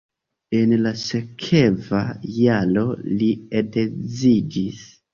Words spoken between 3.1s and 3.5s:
li